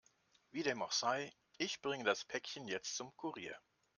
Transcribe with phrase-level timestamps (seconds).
[0.49, 3.55] Wie dem auch sei, ich bringe das Päckchen jetzt zum Kurier.